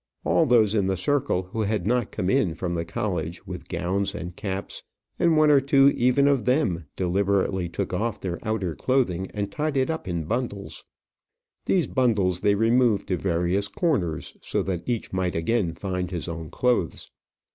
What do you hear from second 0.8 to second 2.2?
the circle who had not